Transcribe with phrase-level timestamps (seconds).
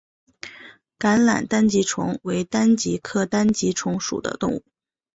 [0.97, 4.63] 橄榄单极虫为单极科单极虫属的动物。